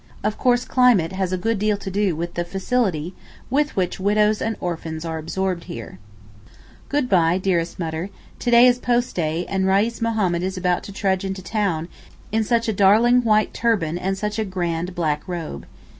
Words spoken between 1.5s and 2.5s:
deal to do with the